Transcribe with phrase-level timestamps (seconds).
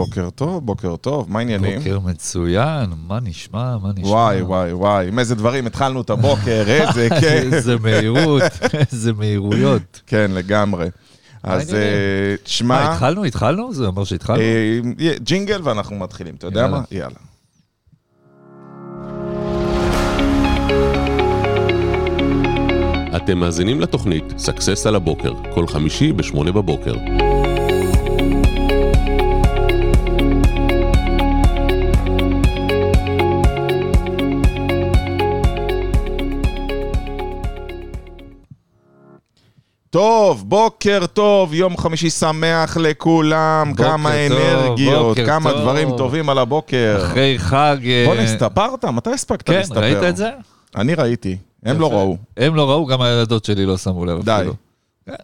[0.00, 1.78] בוקר טוב, בוקר טוב, מה העניינים?
[1.78, 4.08] בוקר מצוין, מה נשמע, מה נשמע?
[4.08, 7.52] וואי, וואי, וואי, עם איזה דברים התחלנו את הבוקר, איזה כיף.
[7.54, 8.42] איזה מהירות,
[8.92, 10.00] איזה מהירויות.
[10.06, 10.88] כן, לגמרי.
[11.42, 11.74] אז?
[11.74, 11.78] אה,
[12.30, 13.24] מה, תשמע, התחלנו?
[13.24, 13.74] התחלנו?
[13.74, 14.40] זה אומר שהתחלנו?
[14.40, 14.80] אה,
[15.22, 16.72] ג'ינגל ואנחנו מתחילים, אתה יודע יאללה.
[16.78, 16.82] מה?
[16.90, 17.16] יאללה.
[23.16, 26.94] אתם מאזינים לתוכנית סאקסס על הבוקר, כל חמישי ב-8 בבוקר.
[39.90, 45.60] טוב, בוקר טוב, יום חמישי שמח לכולם, כמה טוב, אנרגיות, כמה טוב.
[45.60, 46.98] דברים טובים על הבוקר.
[47.02, 47.76] אחרי חג...
[47.84, 48.84] אה, בוא נסתפרת?
[48.84, 49.80] מתי הספקת כן, להסתפר?
[49.80, 50.30] ראית את זה?
[50.76, 51.94] אני ראיתי, הם לא יפה.
[51.94, 52.16] ראו.
[52.36, 54.36] הם לא ראו, גם הילדות שלי לא שמו לב די.
[54.40, 54.54] אפילו.
[55.06, 55.14] כן.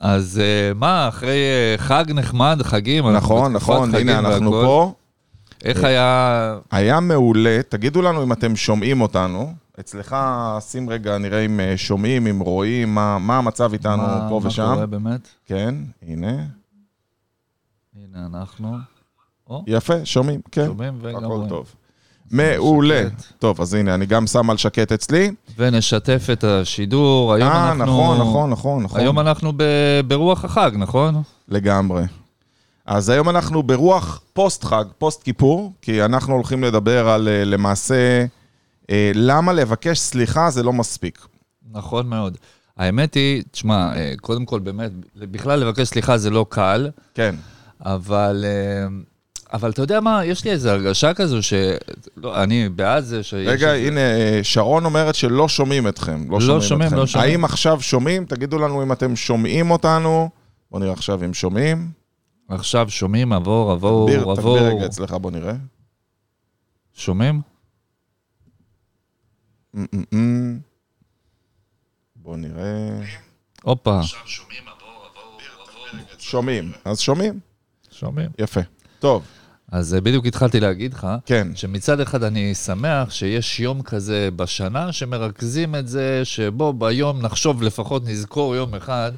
[0.00, 4.66] אז אה, מה, אחרי אה, חג נחמד, חגים, אנחנו נכון, נכון, חגים הנה אנחנו והכל.
[4.66, 4.92] פה.
[5.64, 6.58] איך היה...
[6.70, 9.52] היה מעולה, תגידו לנו אם אתם שומעים אותנו.
[9.80, 10.16] אצלך,
[10.60, 14.48] שים רגע, נראה אם אה, שומעים, אם רואים, מה, מה המצב איתנו מה- פה מה
[14.48, 14.70] ושם.
[14.74, 15.28] קורה באמת?
[15.46, 15.74] כן,
[16.06, 16.32] הנה.
[17.96, 18.76] הנה אנחנו.
[19.50, 20.66] או, יפה, שומעים, כן.
[20.66, 21.48] שומעים וגם הכל רואים.
[21.48, 21.74] טוב.
[22.30, 23.02] מעולה.
[23.08, 23.22] שקט.
[23.38, 25.30] טוב, אז הנה, אני גם שם על שקט אצלי.
[25.56, 27.84] ונשתף את השידור, היום אה, אנחנו...
[27.84, 29.00] נכון, נכון, נכון, נכון.
[29.00, 29.62] היום אנחנו ב-
[30.08, 31.22] ברוח החג, נכון?
[31.48, 32.02] לגמרי.
[32.86, 37.94] אז היום אנחנו ברוח פוסט חג, פוסט כיפור, כי אנחנו הולכים לדבר על אה, למעשה
[37.94, 38.24] אה,
[39.14, 41.26] למה לבקש סליחה זה לא מספיק.
[41.70, 42.38] נכון מאוד.
[42.76, 47.34] האמת היא, תשמע, אה, קודם כל באמת, בכלל לבקש סליחה זה לא קל, כן.
[47.80, 48.44] אבל...
[48.48, 48.86] אה,
[49.52, 51.52] אבל אתה יודע מה, יש לי איזו הרגשה כזו ש...
[52.16, 53.48] לא, אני בעד זה שיש...
[53.48, 56.24] רגע, איזה- הנה, אה, שרון אומרת שלא שומעים אתכם.
[56.30, 56.96] לא לא שומעים שומעים, אתכם.
[56.96, 57.30] לא שומעים.
[57.30, 58.24] האם עכשיו שומעים?
[58.24, 60.30] תגידו לנו אם אתם שומעים אותנו.
[60.70, 61.90] בוא נראה עכשיו אם שומעים.
[62.48, 64.58] עכשיו שומעים, עבור, עבור, תגביר עבור.
[64.58, 65.54] תגביר רגע אצלך, בוא נראה.
[66.94, 67.40] שומעים?
[69.76, 70.58] אמ, אמ, אמ.
[72.16, 73.00] בוא נראה.
[73.62, 74.00] הופה.
[76.18, 76.72] שומעים.
[76.84, 77.40] אז שומעים?
[77.90, 78.30] שומעים.
[78.38, 78.60] יפה.
[78.98, 79.24] טוב,
[79.72, 81.48] אז אה, בדיוק התחלתי להגיד לך, כן.
[81.54, 88.02] שמצד אחד אני שמח שיש יום כזה בשנה שמרכזים את זה, שבו ביום נחשוב לפחות,
[88.06, 89.12] נזכור יום אחד,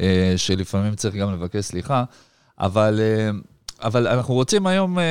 [0.00, 2.04] אה, שלפעמים צריך גם לבקש סליחה,
[2.58, 3.30] אבל, אה,
[3.82, 5.04] אבל אנחנו רוצים היום אה,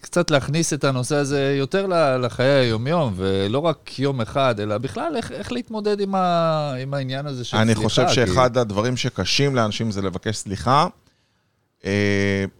[0.00, 1.86] קצת להכניס את הנושא הזה יותר
[2.22, 7.26] לחיי היומיום, ולא רק יום אחד, אלא בכלל איך, איך להתמודד עם, ה, עם העניין
[7.26, 7.80] הזה של אני סליחה.
[7.88, 10.86] חושב כי- שאחד הדברים שקשים לאנשים זה לבקש סליחה,
[11.84, 11.90] אה,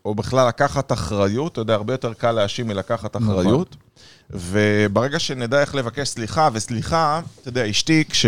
[0.04, 3.30] או בכלל לקחת אחריות, אתה יודע, הרבה יותר קל להאשים מלקחת נכון.
[3.38, 3.76] אחריות.
[4.30, 8.26] וברגע שנדע איך לבקש סליחה, וסליחה, אתה יודע, אשתי, כש...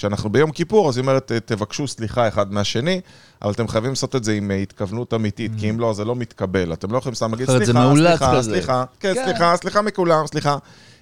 [0.00, 3.00] כשאנחנו ביום כיפור, אז היא אומרת, תבקשו סליחה אחד מהשני,
[3.42, 6.16] אבל אתם חייבים לעשות את זה עם אה, התכוונות אמיתית, כי אם לא, זה לא
[6.16, 6.72] מתקבל.
[6.72, 9.24] אתם לא יכולים סתם להגיד, סליחה, סליחה, כזה." סליחה, כן, כן.
[9.24, 10.56] סליחה, סליחה מכולם, סליחה.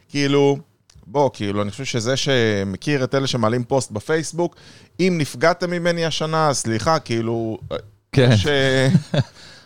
[0.08, 0.58] כאילו,
[1.06, 4.56] בוא, כאילו, אני חושב שזה שמכיר את אלה שמעלים פוסט בפייסבוק,
[5.00, 7.58] אם נפגעתם ממני השנה, סליחה, כאילו,
[8.12, 8.30] כן.
[8.32, 8.88] יש, אה,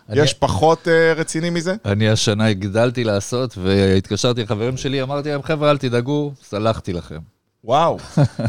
[0.22, 1.74] יש פחות אה, רציני מזה?
[1.84, 7.31] אני השנה הגדלתי לעשות, והתקשרתי לחברים שלי, אמרתי להם, חבר'ה, אל תדאגו, סלחתי לכם.
[7.64, 7.98] וואו.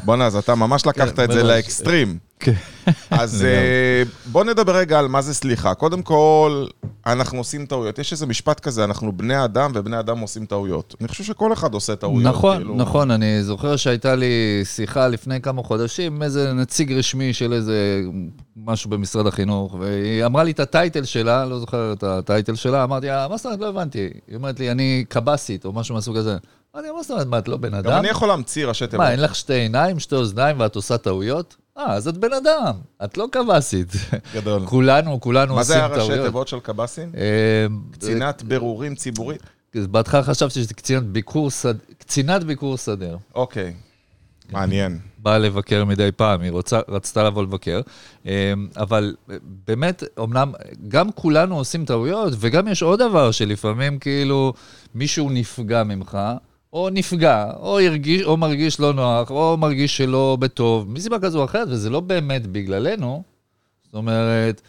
[0.06, 1.44] בוא'נה, אז אתה ממש לקחת כן, את זה.
[1.44, 2.18] לאקסטרים.
[2.40, 2.54] כן.
[3.12, 5.74] אז אה, בוא נדבר רגע על מה זה סליחה.
[5.74, 6.66] קודם כל,
[7.06, 8.00] אנחנו עושים טעויות.
[8.00, 10.96] יש איזה משפט כזה, אנחנו בני אדם ובני אדם עושים טעויות.
[11.02, 12.34] אני חושב שכל אחד עושה טעויות.
[12.34, 12.76] נכון, כאילו.
[12.76, 18.02] נכון, אני זוכר שהייתה לי שיחה לפני כמה חודשים איזה נציג רשמי של איזה
[18.58, 23.08] משהו במשרד החינוך, והיא אמרה לי את הטייטל שלה, לא זוכר את הטייטל שלה, אמרתי
[23.08, 24.10] לה, מה זאת אומרת, לא הבנתי.
[24.28, 26.38] היא אומרת לי, אני קב"סית או משהו מהסוג הזה.
[26.76, 28.00] אמרתי לה, מה זאת אומרת, מה, את לא בן גם אדם?
[28.00, 29.06] אני יכול להמציא ראשי תיבות.
[29.06, 31.56] מה, אין לך שתי עיניים, שתי אוזניים ואת עושה טעויות?
[31.78, 32.74] אה, אז את בן אדם,
[33.04, 33.88] את לא קב"סית.
[34.36, 34.66] גדול.
[34.66, 36.10] כולנו, כולנו מה עושים זה טעויות.
[36.10, 37.12] הראשי תיבות של קב"סים?
[37.18, 39.42] אה, קצינת בירורים ציבורית?
[39.76, 41.76] אה, בהתחלה חשבתי שזה קצינת ביקור סד...
[41.98, 43.18] קצינת ביקור סדר.
[43.36, 43.74] אוקיי.
[44.52, 45.00] מעניין.
[45.18, 47.82] באה לבקר מדי פעם, היא רוצה, רצתה לבוא לבקר.
[48.28, 49.16] אה, אבל
[49.68, 50.52] באמת, אמנם
[50.88, 54.54] גם כולנו עושים טעויות, וגם יש עוד דבר שלפעמים כאילו
[54.96, 56.18] מישהו נפגע ממך,
[56.74, 61.46] או נפגע, או, הרגיש, או מרגיש לא נוח, או מרגיש שלא בטוב, מסיבה כזו או
[61.46, 63.24] אחרת, וזה לא באמת בגללנו.
[63.84, 64.62] זאת אומרת,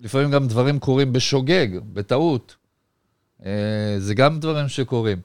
[0.00, 2.56] לפעמים גם דברים קורים בשוגג, בטעות.
[3.46, 3.50] אה,
[3.98, 5.18] זה גם דברים שקורים.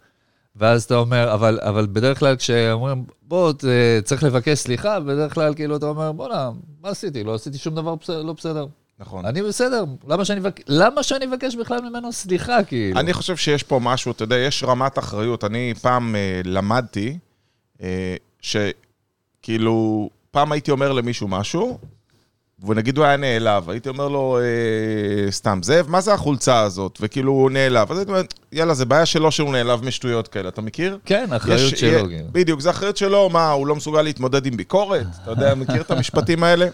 [0.55, 3.63] ואז אתה אומר, אבל, אבל בדרך כלל כשאומרים, בוא, ת-
[4.03, 6.51] צריך לבקש סליחה, בדרך כלל כאילו אתה אומר, בוא'נה,
[6.81, 7.23] מה עשיתי?
[7.23, 8.65] לא עשיתי שום דבר לא בסדר.
[8.99, 9.25] נכון.
[9.25, 10.59] אני בסדר, למה שאני, אבק...
[10.67, 12.99] למה שאני אבקש בכלל ממנו סליחה, כאילו?
[12.99, 15.43] אני חושב שיש פה משהו, אתה יודע, יש רמת אחריות.
[15.43, 17.17] אני פעם אה, למדתי
[17.81, 21.77] אה, שכאילו, פעם הייתי אומר למישהו משהו,
[22.67, 26.97] ונגיד הוא היה נעלב, הייתי אומר לו, אה, סתם, זאב, מה זה החולצה הזאת?
[27.01, 27.91] וכאילו הוא נעלב.
[27.91, 28.21] אז הייתי אומר,
[28.51, 30.97] יאללה, זה בעיה שלו שהוא נעלב משטויות כאלה, אתה מכיר?
[31.05, 31.89] כן, אחריות יש- שלו.
[31.91, 32.27] יה- כאילו.
[32.31, 35.05] בדיוק, זה אחריות שלו, מה, הוא לא מסוגל להתמודד עם ביקורת?
[35.23, 36.67] אתה יודע, מכיר את המשפטים האלה?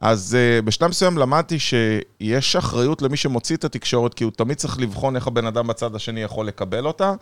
[0.00, 4.80] אז uh, בשלב מסוים למדתי שיש אחריות למי שמוציא את התקשורת, כי הוא תמיד צריך
[4.80, 7.14] לבחון איך הבן אדם בצד השני יכול לקבל אותה,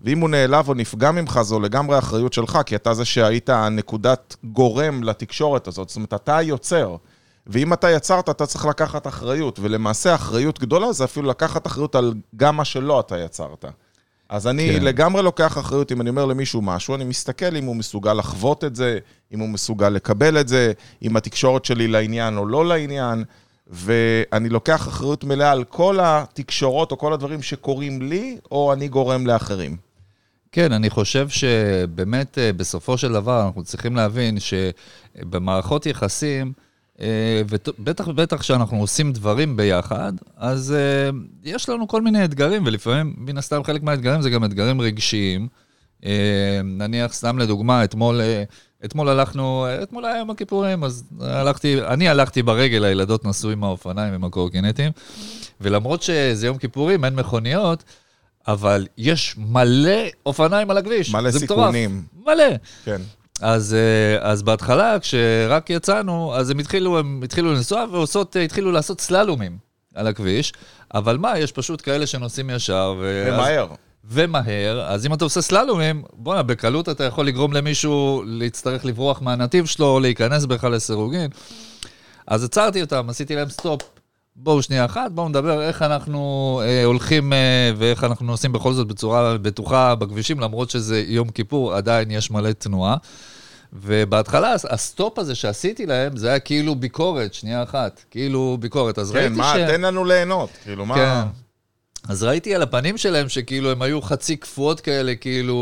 [0.00, 4.36] ואם הוא נעלב או נפגע ממך, זו לגמרי אחריות שלך, כי אתה זה שהיית נקודת
[4.44, 6.96] גורם לתקשורת הזאת, זאת אומרת, אתה היוצר.
[7.46, 12.14] ואם אתה יצרת, אתה צריך לקחת אחריות, ולמעשה אחריות גדולה זה אפילו לקחת אחריות על
[12.36, 13.64] גם מה שלא אתה יצרת.
[14.28, 14.84] אז אני כן.
[14.84, 18.76] לגמרי לוקח אחריות, אם אני אומר למישהו משהו, אני מסתכל אם הוא מסוגל לחוות את
[18.76, 18.98] זה,
[19.34, 23.24] אם הוא מסוגל לקבל את זה, אם התקשורת שלי לעניין או לא לעניין,
[23.66, 29.26] ואני לוקח אחריות מלאה על כל התקשורות או כל הדברים שקורים לי, או אני גורם
[29.26, 29.76] לאחרים.
[30.52, 36.52] כן, אני חושב שבאמת אה, בסופו של דבר אנחנו צריכים להבין שבמערכות יחסים,
[37.48, 41.10] ובטח ובטח כשאנחנו עושים דברים ביחד, אז אה,
[41.44, 45.48] יש לנו כל מיני אתגרים, ולפעמים, מן הסתם, חלק מהאתגרים זה גם אתגרים רגשיים.
[46.04, 48.42] אה, נניח, סתם לדוגמה, אתמול, אה,
[48.84, 53.64] אתמול הלכנו, אה, אתמול היה יום הכיפורים, אז הלכתי, אני הלכתי ברגל, הילדות נסעו עם
[53.64, 54.92] האופניים, עם הקורקינטים,
[55.60, 57.84] ולמרות שזה יום כיפורים, אין מכוניות,
[58.48, 61.10] אבל יש מלא אופניים על הכביש.
[61.12, 62.02] מלא סיכונים.
[62.12, 62.36] מטורף.
[62.36, 62.56] מלא.
[62.84, 63.00] כן.
[63.40, 69.00] אז, אה, אז בהתחלה, כשרק יצאנו, אז הם התחילו, הם התחילו לנסוע ועושות, התחילו לעשות
[69.00, 69.58] סללומים
[69.94, 70.52] על הכביש,
[70.94, 72.94] אבל מה, יש פשוט כאלה שנוסעים ישר.
[72.98, 73.66] ואז- ומהר.
[74.04, 79.66] ומהר, אז אם אתה עושה סללומים, בואנה, בקלות אתה יכול לגרום למישהו להצטרך לברוח מהנתיב
[79.66, 81.30] שלו, או להיכנס בכלל לסירוגין.
[82.26, 83.82] אז עצרתי אותם, עשיתי להם סטופ.
[84.38, 88.86] בואו שנייה אחת, בואו נדבר איך אנחנו אה, הולכים אה, ואיך אנחנו נוסעים בכל זאת
[88.86, 92.96] בצורה בטוחה בכבישים, למרות שזה יום כיפור, עדיין יש מלא תנועה.
[93.72, 98.98] ובהתחלה הסטופ הזה שעשיתי להם, זה היה כאילו ביקורת, שנייה אחת, כאילו ביקורת.
[98.98, 99.70] אז כן, ראיתי מה, ש...
[99.70, 100.50] תן לנו ליהנות.
[100.64, 100.94] כאילו, מה...
[100.94, 101.20] כן.
[102.08, 105.54] אז ראיתי על הפנים שלהם שכאילו הם היו חצי קפואות כאלה, כאילו,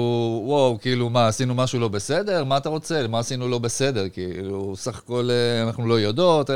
[0.45, 2.45] וואו, כאילו, מה, עשינו משהו לא בסדר?
[2.45, 3.07] מה אתה רוצה?
[3.09, 4.09] מה עשינו לא בסדר?
[4.09, 6.51] כאילו, סך הכל אה, אנחנו לא יודעות,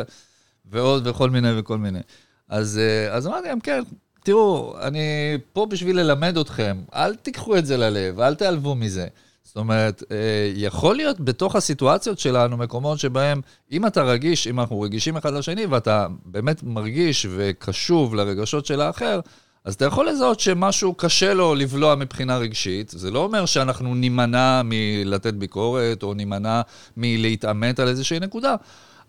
[0.70, 2.00] ועוד וכל מיני וכל מיני.
[2.48, 3.82] אז, אה, אז אמרתי להם, כן,
[4.24, 9.06] תראו, אני פה בשביל ללמד אתכם, אל תיקחו את זה ללב, אל תיעלבו מזה.
[9.48, 13.40] זאת אומרת, אה, יכול להיות בתוך הסיטואציות שלנו מקומות שבהם,
[13.72, 19.20] אם אתה רגיש, אם אנחנו רגישים אחד לשני, ואתה באמת מרגיש וקשוב לרגשות של האחר,
[19.64, 22.88] אז אתה יכול לזהות שמשהו קשה לו לבלוע מבחינה רגשית.
[22.96, 26.60] זה לא אומר שאנחנו נימנע מלתת ביקורת, או נימנע
[26.96, 28.54] מלהתעמת על איזושהי נקודה,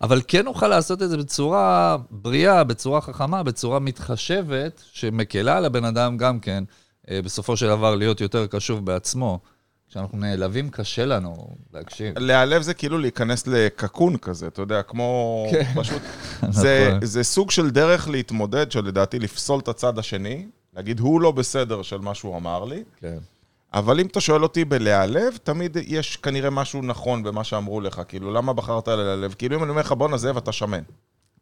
[0.00, 5.84] אבל כן נוכל לעשות את זה בצורה בריאה, בצורה חכמה, בצורה מתחשבת, שמקלה על הבן
[5.84, 6.64] אדם גם כן,
[7.10, 9.40] אה, בסופו של דבר להיות יותר קשוב בעצמו.
[9.90, 12.18] כשאנחנו נעלבים, קשה לנו להקשיב.
[12.18, 15.46] להיעלב זה כאילו להיכנס לקקון כזה, אתה יודע, כמו...
[15.50, 15.72] כן.
[15.74, 16.02] פשוט...
[16.50, 17.06] זה, נכון.
[17.06, 20.46] זה סוג של דרך להתמודד, שלדעתי לפסול את הצד השני,
[20.76, 23.18] להגיד, הוא לא בסדר של מה שהוא אמר לי, כן.
[23.74, 28.32] אבל אם אתה שואל אותי בלהיעלב, תמיד יש כנראה משהו נכון במה שאמרו לך, כאילו,
[28.32, 29.34] למה בחרת להיעלב?
[29.38, 30.82] כאילו, אם אני אומר לך, בוא נעזב, אתה שמן.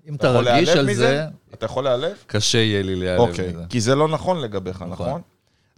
[0.08, 0.94] אם אתה אתה רגיש על מזה?
[0.94, 2.16] זה, אתה יכול להיעלב?
[2.26, 3.62] קשה יהיה לי להיעלב אוקיי, מזה.
[3.68, 5.06] כי זה לא נכון לגביך, נכון.
[5.06, 5.20] נכון?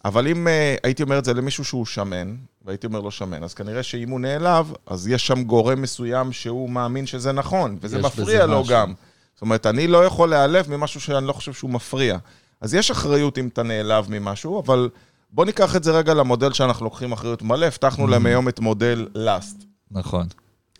[0.05, 3.55] אבל אם uh, הייתי אומר את זה למישהו שהוא שמן, והייתי אומר לו שמן, אז
[3.55, 8.47] כנראה שאם הוא נעלב, אז יש שם גורם מסוים שהוא מאמין שזה נכון, וזה מפריע
[8.47, 8.75] לו משהו.
[8.75, 8.93] גם.
[9.35, 12.19] זאת אומרת, אני לא יכול להיעלב ממשהו שאני לא חושב שהוא מפריע.
[12.61, 14.89] אז יש אחריות אם אתה נעלב ממשהו, אבל
[15.33, 18.11] בוא ניקח את זה רגע למודל שאנחנו לוקחים אחריות מלא, הבטחנו Mm-hmm.
[18.11, 19.65] להם היום את מודל לאסט.
[19.91, 20.27] נכון.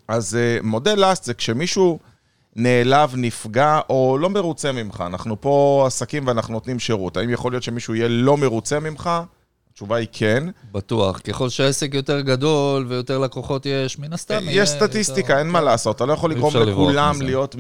[0.09, 1.99] אז uh, מודל לאסט זה כשמישהו
[2.57, 5.05] נעלב, נפגע או לא מרוצה ממך.
[5.07, 7.17] אנחנו פה עסקים ואנחנו נותנים שירות.
[7.17, 9.11] האם יכול להיות שמישהו יהיה לא מרוצה ממך?
[9.81, 10.45] התשובה היא כן.
[10.73, 11.19] בטוח.
[11.19, 15.97] ככל שהעסק יותר גדול ויותר לקוחות יש, מן הסתם יהיה יש סטטיסטיקה, אין מה לעשות.
[15.97, 17.23] אתה לא יכול לגרום לכולם.
[17.23, 17.57] להיות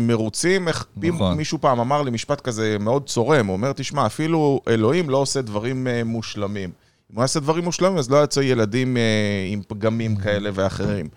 [0.00, 0.68] מרוצים.
[0.96, 1.36] נכון.
[1.36, 5.42] מישהו פעם אמר לי משפט כזה מאוד צורם, הוא אומר, תשמע, אפילו אלוהים לא עושה
[5.42, 6.70] דברים אה, מושלמים.
[7.10, 9.02] אם הוא יעשה דברים מושלמים, אז לא יצא ילדים אה,
[9.48, 11.08] עם פגמים כאלה ואחרים.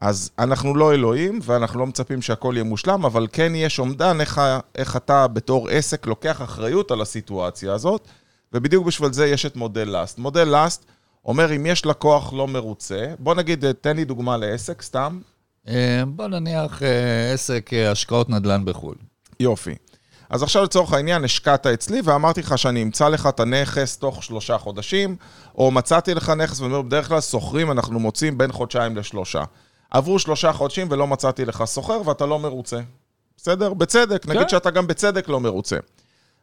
[0.00, 4.40] אז אנחנו לא אלוהים, ואנחנו לא מצפים שהכל יהיה מושלם, אבל כן יש אומדן איך,
[4.74, 8.08] איך אתה בתור עסק לוקח אחריות על הסיטואציה הזאת,
[8.54, 10.18] ובדיוק בשביל זה יש את מודל לאסט.
[10.18, 10.84] מודל לאסט
[11.24, 15.20] אומר, אם יש לקוח לא מרוצה, בוא נגיד, אה, תן לי דוגמה לעסק, סתם,
[15.68, 18.94] אה, בוא נניח אה, עסק השקעות נדל"ן בחו"ל.
[19.40, 19.74] יופי.
[20.30, 24.58] אז עכשיו לצורך העניין השקעת אצלי ואמרתי לך שאני אמצא לך את הנכס תוך שלושה
[24.58, 25.16] חודשים,
[25.58, 29.42] או מצאתי לך נכס, ואני אומר, בדרך כלל שוכרים אנחנו מוצאים בין חודשיים לשלושה.
[29.90, 32.80] עברו שלושה חודשים ולא מצאתי לך שוכר ואתה לא מרוצה.
[33.36, 33.74] בסדר?
[33.74, 34.48] בצדק, נגיד כן.
[34.48, 35.76] שאתה גם בצדק לא מרוצה.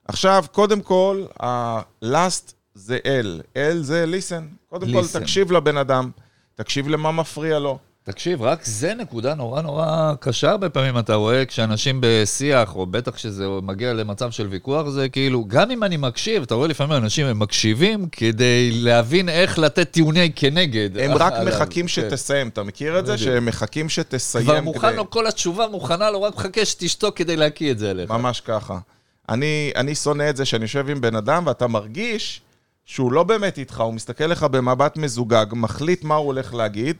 [0.10, 3.42] עכשיו, קודם כל, ה-last זה L.
[3.56, 4.70] L זה listen.
[4.70, 5.20] קודם כל, Listen.
[5.20, 6.12] תקשיב לבן אדם,
[6.56, 7.78] תקשיב למה מפריע לו.
[8.04, 13.12] תקשיב, רק זה נקודה נורא נורא קשה הרבה פעמים, אתה רואה כשאנשים בשיח, או בטח
[13.16, 17.26] כשזה מגיע למצב של ויכוח, זה כאילו, גם אם אני מקשיב, אתה רואה לפעמים אנשים
[17.26, 20.98] הם מקשיבים כדי להבין איך לתת טיעוני כנגד.
[20.98, 21.54] הם רק עליו.
[21.54, 21.88] מחכים כן.
[21.88, 23.14] שתסיים, אתה מכיר את זה?
[23.14, 23.30] בדיוק.
[23.30, 27.72] שהם מחכים שתסיים כבר מוכן לו כל התשובה מוכנה לו, רק מחכה שתשתוק כדי להקיא
[27.72, 28.12] את זה אליך.
[28.12, 28.80] ממש ככה.
[29.30, 32.42] אני, אני שונא את זה שאני יושב עם בן אדם ואתה מרגיש
[32.86, 36.96] שהוא לא באמת איתך, הוא מסתכל לך במבט מזוגג, מחליט מה הוא הולך להגיד,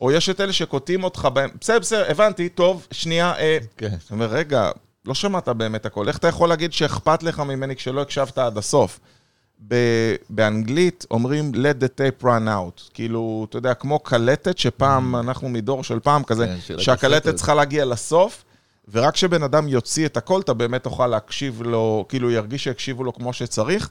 [0.00, 3.58] או יש את אלה שקוטעים אותך בהם, בסדר, בסדר, הבנתי, טוב, שנייה, אה...
[3.76, 3.94] כן.
[4.00, 4.70] זאת אומרת, רגע,
[5.06, 9.00] לא שמעת באמת הכל, איך אתה יכול להגיד שאכפת לך ממני כשלא הקשבת עד הסוף?
[9.68, 15.48] ב- באנגלית אומרים let the tape run out, כאילו, אתה יודע, כמו קלטת שפעם, אנחנו
[15.48, 16.68] מדור של פעם כזה, Mm.
[16.68, 17.34] כן, שהקלטת.
[17.34, 18.44] צריכה להגיע לסוף,
[18.92, 23.12] ורק כשבן אדם יוציא את הכל, אתה באמת תוכל להקשיב לו, כאילו ירגיש שיקשיבו לו
[23.12, 23.90] כמו שצריך.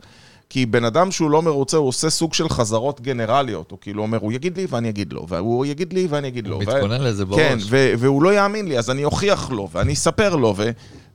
[0.49, 3.71] כי בן אדם שהוא לא מרוצה, הוא עושה סוג של חזרות גנרליות.
[3.71, 6.55] הוא כאילו אומר, הוא יגיד לי ואני אגיד לו, והוא יגיד לי ואני אגיד לו.
[6.55, 7.39] הוא ו- מתכונן לזה בראש.
[7.39, 10.69] כן, ו- והוא לא יאמין לי, אז אני אוכיח לו, ואני אספר לו, ו-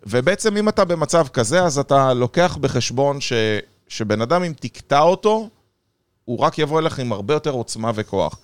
[0.07, 3.33] ובעצם אם אתה במצב כזה, אז אתה לוקח בחשבון ש-
[3.89, 5.49] שבן אדם, אם תקטע אותו,
[6.25, 8.39] הוא רק יבוא אליך עם הרבה יותר עוצמה וכוח.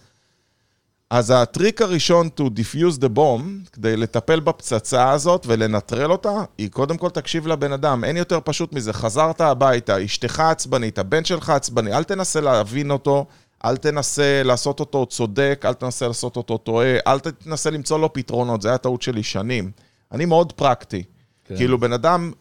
[1.11, 6.97] אז הטריק הראשון to diffuse the bomb, כדי לטפל בפצצה הזאת ולנטרל אותה, היא קודם
[6.97, 8.05] כל תקשיב לבן אדם.
[8.05, 8.93] אין יותר פשוט מזה.
[8.93, 13.27] חזרת הביתה, אשתך עצבנית, הבן שלך עצבני, אל תנסה להבין אותו,
[13.65, 18.63] אל תנסה לעשות אותו צודק, אל תנסה לעשות אותו טועה, אל תנסה למצוא לו פתרונות,
[18.63, 19.71] זה היה טעות שלי שנים.
[20.13, 21.03] אני מאוד פרקטי.
[21.45, 21.57] כן.
[21.57, 22.33] כאילו, בן אדם,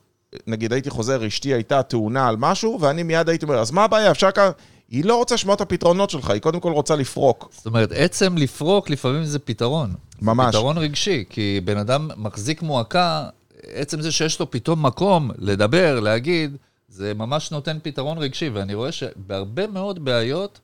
[0.48, 4.12] נגיד הייתי חוזר, אשתי הייתה תאונה על משהו, ואני מיד הייתי אומר, אז מה הבעיה?
[4.12, 4.52] אפשר ככה...
[4.94, 7.50] היא לא רוצה לשמוע את הפתרונות שלך, היא קודם כל רוצה לפרוק.
[7.52, 9.94] זאת אומרת, עצם לפרוק לפעמים זה פתרון.
[10.22, 10.56] ממש.
[10.56, 13.30] פתרון רגשי, כי בן אדם מחזיק מועקה,
[13.64, 16.58] עצם זה שיש לו פתאום מקום לדבר, להגיד,
[16.88, 20.60] זה ממש נותן פתרון רגשי, ואני רואה שבהרבה מאוד בעיות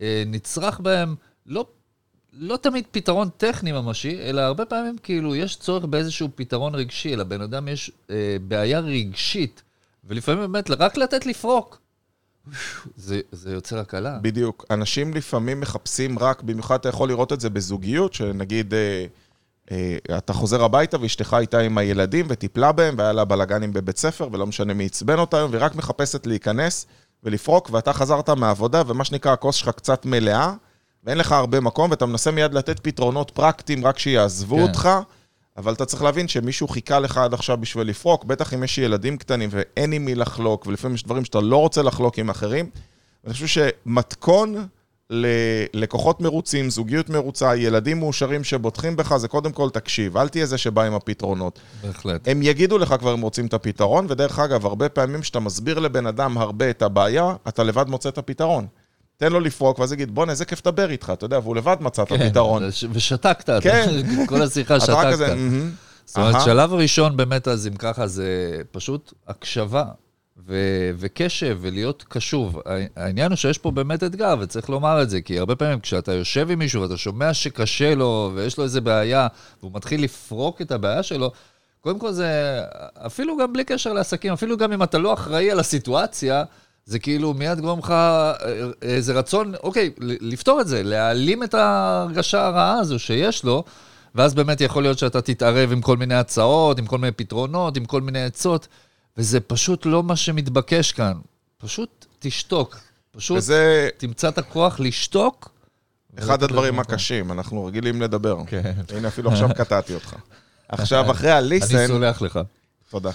[0.00, 1.14] אה, נצרך בהם
[1.46, 1.66] לא,
[2.32, 7.40] לא תמיד פתרון טכני ממשי, אלא הרבה פעמים כאילו יש צורך באיזשהו פתרון רגשי, לבן
[7.40, 9.62] אדם יש אה, בעיה רגשית,
[10.04, 11.87] ולפעמים באמת רק לתת לפרוק.
[12.96, 14.18] זה, זה יוצר הקלה.
[14.22, 14.64] בדיוק.
[14.70, 19.06] אנשים לפעמים מחפשים רק, במיוחד אתה יכול לראות את זה בזוגיות, שנגיד אה,
[19.70, 24.28] אה, אתה חוזר הביתה ואשתך הייתה עם הילדים וטיפלה בהם, והיה לה בלאגנים בבית ספר,
[24.32, 26.86] ולא משנה מי עצבן אותה היום, והיא רק מחפשת להיכנס
[27.24, 30.52] ולפרוק, ואתה חזרת מהעבודה, ומה שנקרא, הכוס שלך קצת מלאה,
[31.04, 34.62] ואין לך הרבה מקום, ואתה מנסה מיד לתת פתרונות פרקטיים רק שיעזבו כן.
[34.62, 34.88] אותך.
[35.58, 39.16] אבל אתה צריך להבין שמישהו חיכה לך עד עכשיו בשביל לפרוק, בטח אם יש ילדים
[39.16, 42.70] קטנים ואין עם מי לחלוק, ולפעמים יש דברים שאתה לא רוצה לחלוק עם אחרים.
[43.24, 44.66] אני חושב שמתכון
[45.10, 50.58] ללקוחות מרוצים, זוגיות מרוצה, ילדים מאושרים שבוטחים בך, זה קודם כל תקשיב, אל תהיה זה
[50.58, 51.58] שבא עם הפתרונות.
[51.82, 52.28] בהחלט.
[52.28, 56.06] הם יגידו לך כבר אם רוצים את הפתרון, ודרך אגב, הרבה פעמים כשאתה מסביר לבן
[56.06, 58.66] אדם הרבה את הבעיה, אתה לבד מוצא את הפתרון.
[59.18, 62.02] תן לו לפרוק, ואז יגיד, בואנה, איזה כיף לדבר איתך, אתה יודע, והוא לבד מצא
[62.02, 62.62] את הפתרון.
[62.70, 63.88] כן, ושתקת, אתה- כן.
[64.28, 64.94] כל השיחה שתקת.
[65.20, 65.70] "מהמם,
[66.04, 68.26] זאת אומרת, אהה." שלב ראשון באמת, אז אם ככה, זה
[68.70, 69.84] פשוט הקשבה
[70.46, 70.54] ו-
[70.98, 72.60] וקשב ולהיות קשוב.
[72.96, 76.50] העניין הוא שיש פה באמת אתגר, וצריך לומר את זה, כי הרבה פעמים כשאתה יושב
[76.50, 79.26] עם מישהו ואתה שומע שקשה לו ויש לו איזה בעיה,
[79.60, 81.32] והוא מתחיל לפרוק את הבעיה שלו,
[81.80, 82.60] קודם כל זה,
[83.06, 86.44] אפילו גם בלי קשר לעסקים, אפילו גם אם אתה לא אחראי על הסיטואציה,
[86.88, 88.34] זה כאילו מיד גורם לך אה,
[88.82, 93.64] איזה רצון, אוקיי, לפתור את זה, להעלים את ההרגשה הרעה הזו שיש לו,
[94.14, 97.84] ואז באמת יכול להיות שאתה תתערב עם כל מיני הצעות, עם כל מיני פתרונות, עם
[97.84, 98.68] כל מיני עצות,
[99.16, 101.12] וזה פשוט לא מה שמתבקש כאן.
[101.58, 102.76] פשוט תשתוק.
[103.10, 105.50] פשוט וזה תמצא את הכוח לשתוק.
[106.18, 106.80] אחד הדברים.
[106.80, 108.36] הקשים, אנחנו רגילים לדבר.
[108.46, 108.72] כן.
[108.96, 110.14] הנה, אפילו עכשיו קטעתי אותך.
[110.68, 112.40] עכשיו, אחרי אני ה-listen, סולח לך.
[112.90, 113.10] תודה.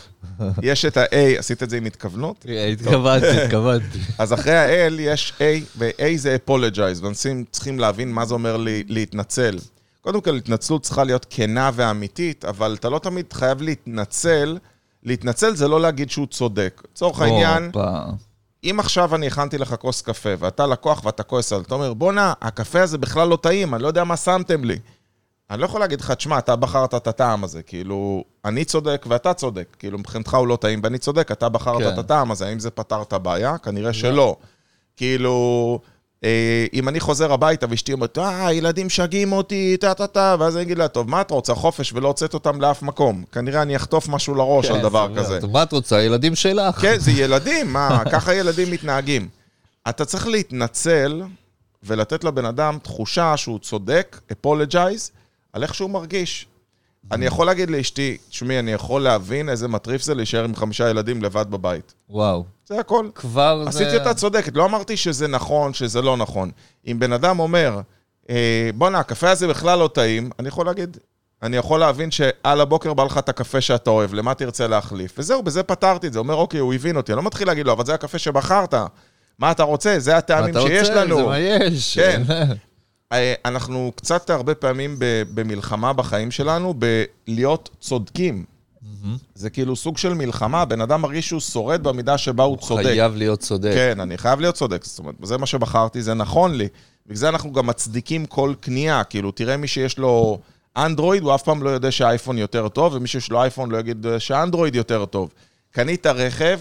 [0.62, 2.46] יש את ה-A, עשית את זה עם התכוונות?
[2.74, 4.00] התכוונתי, התכוונתי.
[4.18, 5.42] אז אחרי ה-L יש A,
[5.78, 9.58] ו-A זה apologize, ואנשים צריכים להבין מה זה אומר לי, להתנצל.
[10.02, 14.58] קודם כל, התנצלות צריכה להיות כנה ואמיתית, אבל אתה לא תמיד חייב להתנצל.
[15.04, 16.82] להתנצל זה לא להגיד שהוא צודק.
[16.92, 17.72] לצורך העניין.
[18.64, 21.94] אם עכשיו אני הכנתי לך כוס קפה, ואתה לקוח ואתה כועס על זה, אתה אומר,
[21.94, 24.78] בואנה, הקפה הזה בכלל לא טעים, אני לא יודע מה שמתם לי.
[25.54, 29.34] אני לא יכול להגיד לך, תשמע, אתה בחרת את הטעם הזה, כאילו, אני צודק ואתה
[29.34, 31.94] צודק, כאילו, מבחינתך הוא לא טעים ואני צודק, אתה בחרת כן.
[31.94, 33.58] את הטעם הזה, האם זה פתר את הבעיה?
[33.58, 34.36] כנראה שלא.
[34.98, 35.80] כאילו,
[36.24, 40.78] אה, אם אני חוזר הביתה ואשתי אומרת, אה, הילדים שגעים אותי, טה-טה-טה, ואז אני אגיד
[40.78, 43.24] לה, טוב, מה את רוצה, חופש ולא הוצאת אותם לאף מקום?
[43.32, 45.42] כנראה אני אחטוף משהו לראש על כן, דבר זה- כזה.
[45.42, 46.02] טוב, מה את רוצה?
[46.02, 46.76] ילדים שלך.
[46.82, 49.28] כן, זה ילדים, מה, ככה ילדים מתנהגים.
[49.90, 51.22] אתה צריך להתנצל
[51.84, 55.12] ולתת לבן אדם תחושה שהוא צודק, apologize,
[55.54, 56.48] על איך שהוא מרגיש.
[57.12, 61.24] אני יכול להגיד לאשתי, תשמעי, אני יכול להבין איזה מטריף זה להישאר עם חמישה ילדים
[61.24, 61.94] לבד בבית.
[62.10, 62.44] וואו.
[62.66, 63.10] זה הכל.
[63.16, 63.70] כבר זה...
[63.70, 66.52] עשיתי אותה צודקת, לא אמרתי שזה נכון, שזה לא נכון.
[66.88, 67.82] אם בן אדם אומר,
[68.30, 70.98] אה, בואנה, הקפה הזה בכלל לא טעים, אני יכול להגיד,
[71.44, 75.16] אני יכול להבין שעל הבוקר בא לך את הקפה שאתה אוהב, למה תרצה להחליף?
[75.18, 76.20] וזהו, בזה פתרתי את זה.
[76.20, 77.12] אומר, אוקיי, הוא הבין אותי.
[77.12, 78.74] אני לא מתחיל להגיד לו, אבל זה הקפה שבחרת.
[79.40, 80.00] מה אתה רוצה?
[80.00, 81.16] זה הטעמים שיש אתה לנו.
[81.16, 82.00] רוצה, זה מה יש.
[82.00, 82.24] כן.
[83.14, 84.96] אה, אנחנו קצת הרבה פעמים
[85.34, 86.74] במלחמה בחיים שלנו,
[87.28, 88.46] בלהיות צודקים.
[89.36, 92.84] זה כאילו סוג של מלחמה, בן אדם מרגיש שהוא שורד במידה שבה הוא צודק.
[92.84, 93.72] חייב להיות צודק.
[93.74, 94.84] כן, אני חייב להיות צודק.
[94.86, 96.68] זאת אומרת, זה מה שבחרתי, זה נכון לי.
[97.06, 99.04] בגלל זה אנחנו גם מצדיקים כל קנייה.
[99.04, 100.40] כאילו, תראה מי שיש לו
[100.78, 104.06] אנדרואיד, הוא אף פעם לא יודע שהאייפון יותר טוב, ומי שיש לו אייפון לא יגיד
[104.20, 105.34] שהאנדרואיד יותר טוב.
[105.72, 106.60] קנית רכב,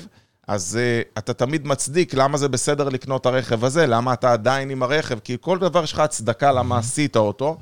[0.49, 4.71] אז uh, אתה תמיד מצדיק למה זה בסדר לקנות את הרכב הזה, למה אתה עדיין
[4.71, 7.57] עם הרכב, כי כל דבר יש לך הצדקה למה עשית אותו.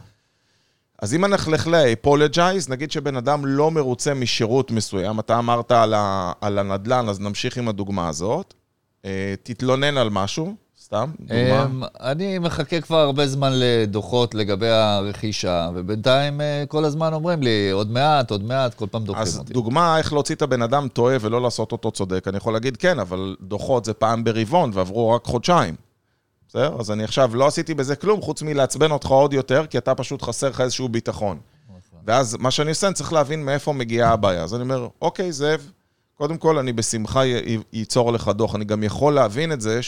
[0.98, 6.32] אז אם נלך ל-apologize, נגיד שבן אדם לא מרוצה משירות מסוים, אתה אמרת על, ה-
[6.40, 8.54] על הנדלן, אז נמשיך עם הדוגמה הזאת.
[9.04, 10.54] אה, תתלונן על משהו,
[10.90, 11.64] סתם, דוגמה.
[11.64, 17.70] אמ, אני מחכה כבר הרבה זמן לדוחות לגבי הרכישה, ובינתיים אה, כל הזמן אומרים לי,
[17.70, 19.52] עוד מעט, עוד מעט, כל פעם דוחים אז אותי.
[19.52, 22.98] דוגמה איך להוציא את הבן אדם טועה ולא לעשות אותו צודק, אני יכול להגיד כן,
[22.98, 25.74] אבל דוחות זה פעם ברבעון ועברו רק חודשיים.
[26.48, 26.76] בסדר?
[26.80, 30.22] אז אני עכשיו לא עשיתי בזה כלום, חוץ מלעצבן אותך עוד יותר, כי אתה פשוט
[30.22, 31.38] חסר לך איזשהו ביטחון.
[32.06, 34.42] ואז מה שאני עושה, אני צריך להבין מאיפה מגיעה הבעיה.
[34.42, 35.70] אז אני אומר, אוקיי, זאב,
[36.14, 37.22] קודם כל, אני בשמחה
[37.72, 38.54] ייצור לך דוח.
[38.54, 39.82] אני גם יכול להבין את זה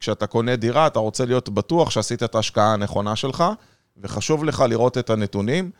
[0.00, 3.44] שכשאתה קונה דירה, אתה רוצה להיות בטוח שעשית את ההשקעה הנכונה שלך,
[3.96, 5.70] וחשוב לך לראות את הנתונים.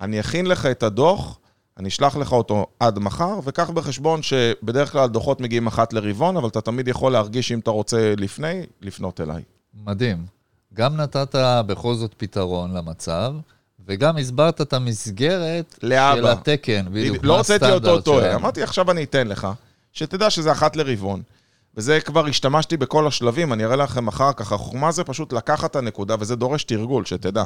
[0.00, 1.38] אני אכין לך את הדוח,
[1.78, 6.48] אני אשלח לך אותו עד מחר, וקח בחשבון שבדרך כלל דוחות מגיעים אחת לרבעון, אבל
[6.48, 9.42] אתה תמיד יכול להרגיש אם אתה רוצה לפני, לפנות אליי.
[9.84, 10.26] מדהים.
[10.74, 11.34] גם נתת
[11.66, 13.34] בכל זאת פתרון למצב,
[13.86, 16.16] וגם הסברת את המסגרת לאבא.
[16.16, 17.24] של התקן, בדיוק.
[17.24, 18.34] לא הוצאתי אותו טועה.
[18.34, 19.48] אמרתי, עכשיו אני אתן לך,
[19.92, 21.22] שתדע שזה אחת לרבעון.
[21.76, 24.52] וזה כבר השתמשתי בכל השלבים, אני אראה לכם אחר כך.
[24.52, 27.44] החוכמה זה פשוט לקחת את הנקודה, וזה דורש תרגול, שתדע.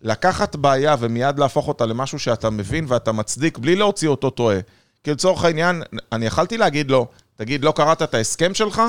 [0.00, 4.58] לקחת בעיה ומיד להפוך אותה למשהו שאתה מבין ואתה מצדיק, בלי להוציא אותו טועה.
[5.04, 8.82] כי לצורך העניין, אני יכלתי להגיד לו, תגיד, לא קראת את ההסכם שלך?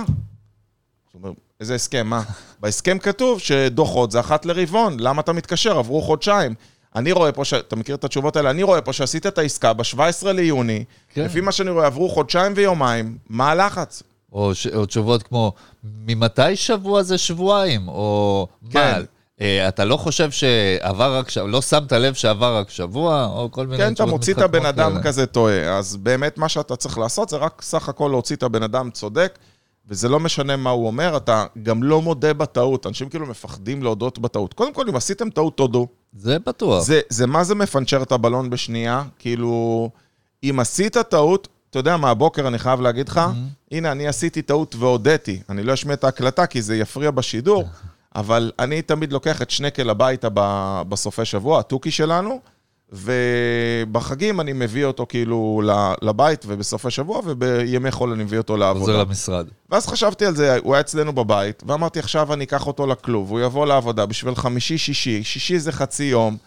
[1.06, 2.24] זאת אומרת, איזה הסכם, מה?
[2.60, 5.78] בהסכם כתוב שדוחות זה אחת לרבעון, למה אתה מתקשר?
[5.78, 6.54] עברו חודשיים.
[6.96, 7.54] אני רואה פה, ש...
[7.54, 8.50] אתה מכיר את התשובות האלה?
[8.50, 11.26] אני רואה פה שעשית את העסקה ב-17 ליוני, כן.
[11.26, 14.04] לפי מה שאני רואה, עברו חודשיים ויומיים, מה הלחץ?
[14.32, 14.68] או, ש...
[14.68, 17.88] או תשובות כמו, ממתי שבוע זה שבועיים?
[17.88, 18.80] או כן.
[18.80, 19.06] מה?
[19.42, 23.26] אה, אתה לא חושב שעבר רק שבוע, לא שמת לב שעבר רק שבוע?
[23.26, 25.04] או כל מיני כן, אתה מוציא את הבן אדם כאלה.
[25.04, 25.78] כזה טועה.
[25.78, 29.40] אז באמת מה שאתה צריך לעשות זה רק סך הכל להוציא את הבן אדם צודק,
[29.88, 32.88] וזה לא משנה מה הוא אומר, אתה גם לא מודה בטעות.
[32.88, 34.54] אנשים כאילו מפחדים להודות בטעות.
[34.54, 35.88] קודם כל, אם עשיתם טעות, תודו.
[36.14, 36.84] זה בטוח.
[36.84, 39.04] זה, זה מה זה מפנצ'ר את הבלון בשנייה?
[39.20, 39.90] כאילו,
[40.44, 43.22] אם עשית טעות, אתה יודע מה, הבוקר אני חייב להגיד לך,
[43.72, 45.42] הנה, אני עשיתי טעות והודיתי.
[45.50, 47.64] אני לא אשמיע את ההקלטה כי זה יפריע בשידור,
[48.16, 52.40] אבל אני תמיד לוקח את שנקל הביתה ב- בסופי שבוע, התוכי שלנו,
[52.92, 55.62] ובחגים אני מביא אותו כאילו
[56.02, 58.86] לבית ובסופי שבוע, ובימי חול אני מביא אותו לעבודה.
[58.86, 59.48] חוזר למשרד.
[59.70, 63.40] ואז חשבתי על זה, הוא היה אצלנו בבית, ואמרתי, עכשיו אני אקח אותו לכלוב, הוא
[63.40, 66.38] יבוא לעבודה בשביל חמישי-שישי, שישי זה חצי יום,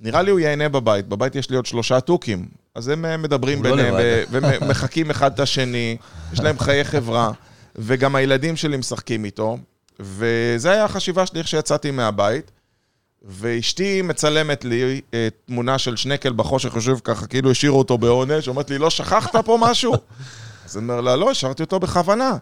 [0.00, 3.62] נראה לי הוא ייהנה בבית, בבית יש לי עוד שלושה תוכים, אז הם אה, מדברים
[3.62, 3.94] לא ביניהם.
[3.94, 5.96] ו- ומחקים אחד את השני,
[6.32, 7.30] יש להם חיי חברה,
[7.76, 9.58] וגם הילדים שלי משחקים איתו,
[10.00, 12.50] וזה היה החשיבה שלי איך שיצאתי מהבית.
[13.26, 18.70] ואשתי מצלמת לי אה, תמונה של שנקל בחושך, יושב ככה, כאילו השאירו אותו בעונש, אומרת
[18.70, 19.92] לי, לא שכחת פה משהו?
[20.66, 22.36] אז אני אומר לה, לא, השארתי אותו בכוונה.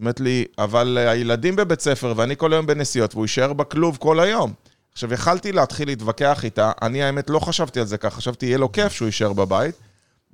[0.00, 4.20] אומרת לי, אבל אה, הילדים בבית ספר ואני כל היום בנסיעות, והוא יישאר בכלוב כל
[4.20, 4.52] היום.
[4.98, 8.72] עכשיו, יכלתי להתחיל להתווכח איתה, אני האמת לא חשבתי על זה ככה, חשבתי, יהיה לו
[8.72, 9.74] כיף שהוא יישאר בבית,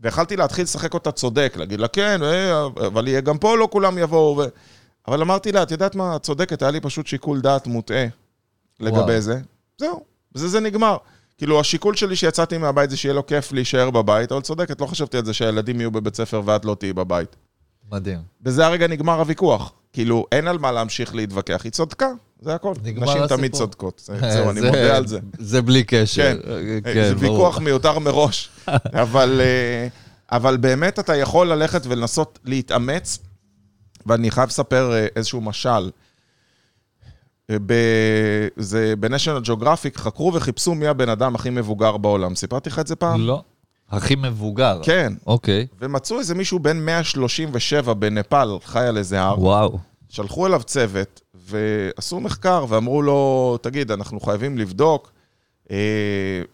[0.00, 3.98] ויכלתי להתחיל לשחק אותה צודק, להגיד לה, כן, אה, אבל יהיה גם פה לא כולם
[3.98, 4.36] יבואו.
[4.36, 4.44] ו...
[5.08, 8.06] אבל אמרתי לה, את יודעת מה, את צודקת, היה לי פשוט שיקול דעת מוטעה
[8.80, 9.20] לגבי וואו.
[9.20, 9.40] זה.
[9.78, 10.96] זהו, בזה זה נגמר.
[11.38, 15.16] כאילו, השיקול שלי שיצאתי מהבית זה שיהיה לו כיף להישאר בבית, אבל צודקת, לא חשבתי
[15.16, 17.36] על זה שהילדים יהיו בבית ספר ואת לא תהיי בבית.
[17.92, 18.18] מדהים.
[18.40, 19.72] בזה הרגע נגמר הוויכוח.
[19.92, 22.08] כאילו, אין על מה להמשיך להתווכח, היא צודקה,
[22.44, 22.74] זה הכל.
[22.96, 23.26] נשים.
[23.26, 24.02] תמיד צודקות.
[24.04, 25.18] זה- זהו, אני מודה על זה.
[25.38, 26.22] זה בלי קשר.
[26.22, 26.36] כן,
[26.86, 27.32] אה, זה ברור.
[27.32, 28.48] ויכוח מיותר מראש.
[29.02, 29.88] אבל, אה,
[30.32, 33.18] אבל באמת אתה יכול ללכת ולנסות להתאמץ,
[34.06, 35.90] ואני חייב לספר אה, איזשהו משל.
[37.66, 42.34] ב- זה ב-National Geographic חקרו וחיפשו מי הבן אדם הכי מבוגר בעולם.
[42.34, 43.20] סיפרתי לך את זה פעם?
[43.26, 43.42] לא.
[43.90, 44.80] הכי מבוגר.
[44.82, 45.12] כן.
[45.26, 45.66] אוקיי.
[45.80, 49.40] ומצאו איזה מישהו בן 137 בנפאל, חי על איזה הר.
[49.40, 49.78] וואו.
[50.08, 55.12] שלחו אליו צוות, ועשו מחקר, ואמרו לו, תגיד, אנחנו חייבים לבדוק
[55.70, 55.76] אה,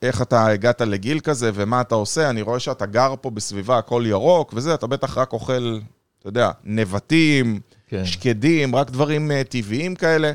[0.02, 4.04] איך אתה הגעת לגיל כזה, ומה אתה עושה, אני רואה שאתה גר פה בסביבה, הכל
[4.06, 5.78] ירוק, וזה, אתה בטח רק אוכל,
[6.18, 8.04] אתה יודע, נבטים, כן.
[8.04, 10.32] שקדים, רק דברים אה, טבעיים כאלה.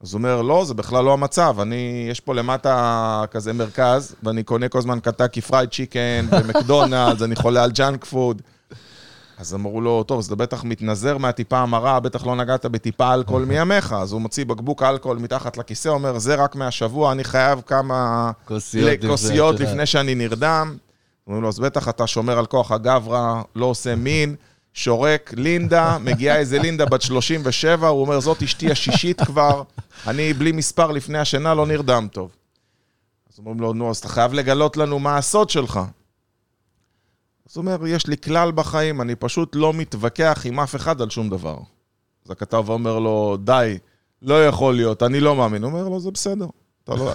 [0.00, 1.56] אז הוא אומר, לא, זה בכלל לא המצב.
[1.60, 7.36] אני, יש פה למטה כזה מרכז, ואני קונה כל הזמן Kentucky Fried Chicken ומקדונלדס, אני
[7.36, 8.42] חולה על junk food.
[9.38, 13.44] אז אמרו לו, טוב, אז אתה בטח מתנזר מהטיפה המרה, בטח לא נגעת בטיפה אלכוהול
[13.44, 13.92] מימיך.
[13.92, 18.30] אז הוא מוציא בקבוק אלכוהול מתחת לכיסא, אומר, זה רק מהשבוע, אני חייב כמה
[19.10, 20.76] כוסיות לפני, שאני נרדם.
[21.26, 24.34] אומרים לו, אז בטח אתה שומר על כוח הגברא, לא עושה מין,
[24.74, 29.62] שורק, לינדה, מגיעה איזה לינדה בת 37, הוא אומר, זאת אשתי השישית כבר,
[30.06, 32.30] אני בלי מספר לפני השינה לא נרדם טוב.
[33.32, 35.80] אז אומרים לו, נו, אז אתה חייב לגלות לנו מה הסוד שלך.
[37.50, 41.10] אז הוא אומר, יש לי כלל בחיים, אני פשוט לא מתווכח עם אף אחד על
[41.10, 41.56] שום דבר.
[42.24, 43.78] אז הכתב אומר לו, די,
[44.22, 45.62] לא יכול להיות, אני לא מאמין.
[45.62, 46.46] הוא אומר לו, זה בסדר,
[46.84, 47.12] אתה לא,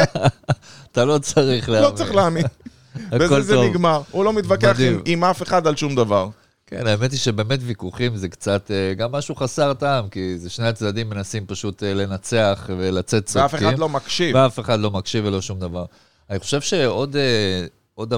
[0.92, 1.90] אתה לא צריך להאמין.
[1.90, 2.44] לא צריך להאמין.
[3.20, 3.56] בזה זה.
[3.56, 4.02] נגמר.
[4.10, 4.80] הוא לא מתווכח.
[4.80, 6.28] עם, עם אף אחד על שום דבר.
[6.66, 10.68] כן, האמת היא שבאמת ויכוחים זה קצת אה, גם משהו חסר טעם, כי זה שני
[10.68, 13.42] הצדדים מנסים פשוט אה, לנצח ולצאת צודקים.
[13.42, 14.36] ואף אחד לא מקשיב.
[14.36, 15.84] ואף אחד לא מקשיב ולא שום דבר.
[16.30, 18.12] אני חושב שעוד אה, עוד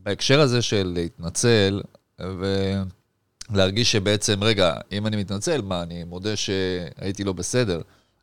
[0.00, 1.80] דבר שבהקשר הזה של להתנצל,
[3.50, 7.80] ולהרגיש שבעצם, רגע, אם אני מתנצל, מה, אני מודה שהייתי לא בסדר.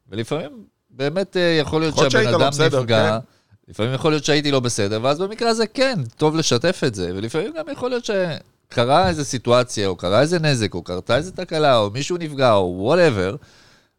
[0.10, 3.10] ולפעמים באמת אה, יכול להיות שהבן לא אדם בסדר, נפגע.
[3.10, 3.26] כן.
[3.68, 7.54] לפעמים יכול להיות שהייתי לא בסדר, ואז במקרה הזה כן, טוב לשתף את זה, ולפעמים
[7.58, 11.90] גם יכול להיות שקרה איזה סיטואציה, או קרה איזה נזק, או קרתה איזה תקלה, או
[11.90, 13.36] מישהו נפגע, או וואטאבר,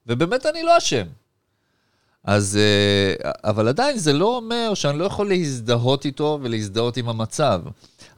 [0.06, 1.06] ובאמת אני לא אשם.
[2.28, 7.60] אז, אה, אבל עדיין זה לא אומר שאני לא יכול להזדהות איתו ולהזדהות עם המצב.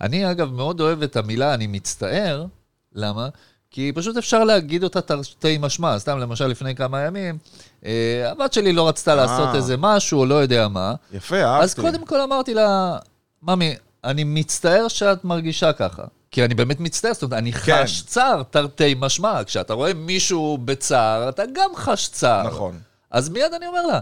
[0.00, 2.46] אני אגב מאוד אוהב את המילה אני מצטער,
[2.94, 3.28] למה?
[3.70, 5.98] כי פשוט אפשר להגיד אותה תרתי משמע.
[5.98, 7.38] סתם, למשל, לפני כמה ימים,
[7.84, 9.54] אה, הבת שלי לא רצתה לעשות אה.
[9.54, 10.94] איזה משהו, או לא יודע מה.
[11.12, 11.64] יפה, אהבתי.
[11.64, 12.98] אז קודם כל אמרתי לה,
[13.42, 16.02] ממי, אני מצטער שאת מרגישה ככה.
[16.30, 17.82] כי אני באמת מצטער, זאת אומרת, אני כן.
[17.82, 19.44] חש צער תרתי משמע.
[19.44, 22.46] כשאתה רואה מישהו בצער, אתה גם חש צער.
[22.46, 22.78] נכון.
[23.10, 24.00] אז מיד אני אומר לה,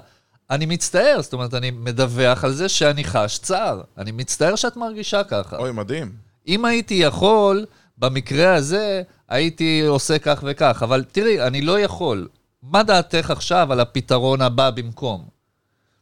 [0.50, 3.82] אני מצטער, זאת אומרת, אני מדווח על זה שאני חש צער.
[3.98, 5.56] אני מצטער שאת מרגישה ככה.
[5.56, 6.12] אוי, מדהים.
[6.48, 7.66] אם הייתי יכול,
[7.98, 10.80] במקרה הזה, הייתי עושה כך וכך.
[10.82, 12.28] אבל תראי, אני לא יכול.
[12.62, 15.24] מה דעתך עכשיו על הפתרון הבא במקום?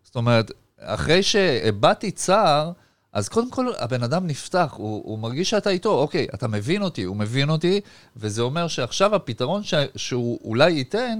[0.04, 2.72] זאת אומרת, אחרי שהבעתי צער,
[3.12, 7.02] אז קודם כל הבן אדם נפתח, הוא, הוא מרגיש שאתה איתו, אוקיי, אתה מבין אותי,
[7.02, 7.80] הוא מבין אותי,
[8.16, 11.18] וזה אומר שעכשיו הפתרון ש, שהוא אולי ייתן,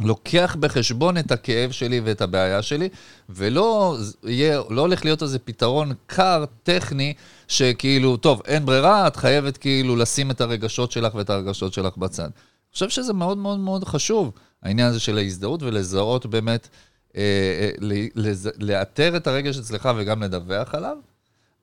[0.00, 2.88] לוקח בחשבון את הכאב שלי ואת הבעיה שלי,
[3.28, 7.14] ולא יהיה, לא הולך להיות איזה פתרון קר, טכני,
[7.48, 12.22] שכאילו, טוב, אין ברירה, את חייבת כאילו לשים את הרגשות שלך ואת הרגשות שלך בצד.
[12.22, 12.30] אני
[12.72, 14.32] חושב שזה מאוד מאוד מאוד חשוב,
[14.62, 16.68] העניין הזה של ההזדהות ולזהות באמת,
[17.16, 20.96] אה, אה, לז- לאתר את הרגש אצלך וגם לדווח עליו,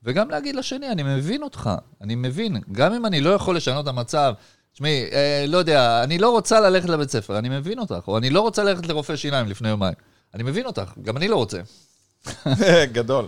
[0.04, 1.69] וגם להגיד לשני, אני מבין אותך,
[2.02, 2.58] אני מבין.
[2.71, 4.34] גם אם אני לא יכול לשנות את המצב,
[4.78, 8.30] תשמעי, אה, לא יודע, אני לא רוצה ללכת לבית ספר, אני מבין אותך, או אני
[8.30, 9.94] לא רוצה ללכת לרופא שיניים לפני יומיים.
[10.34, 11.58] אני מבין אותך, גם אני לא רוצה.
[12.98, 13.28] גדול.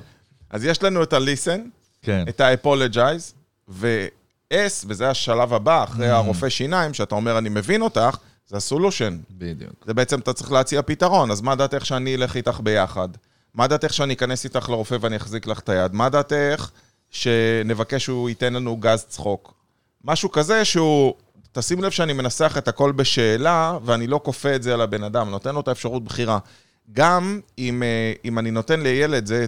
[0.50, 1.60] אז יש לנו את ה-listen,
[2.02, 2.26] כן.
[2.30, 3.34] את ה-apologize,
[3.68, 6.14] ו-S, וזה השלב הבא, אחרי Mm.
[6.14, 9.14] הרופא שיניים, שאתה אומר, אני מבין אותך, זה ה-solution.
[9.32, 9.86] בדיוק.
[9.86, 11.32] זה בעצם, אתה צריך להציע פתרון.
[11.32, 13.10] אז מה דעתך שאני אלך איתך ביחד?
[13.54, 15.94] מה דעתך שאני אכנס איתך לרופא ואני אחזיק לך את היד?
[15.94, 16.70] מה דעתך
[17.10, 19.54] שנבקש שהוא ייתן לנו גז צחוק?
[20.04, 21.14] משהו כזה שהוא...
[21.60, 25.30] תשים לב שאני מנסח את הכל בשאלה, ואני לא כופה את זה על הבן אדם,
[25.30, 26.39] נותן לו את האפשרות בחירה.
[26.93, 29.45] גם אם, אה, אם אני נותן לילד, זה